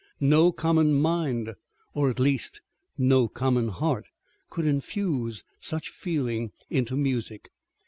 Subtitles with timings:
[0.19, 1.53] No common mind,
[1.93, 2.61] or at least
[2.97, 4.07] no common heart,
[4.49, 7.51] could infuse such feeling into music.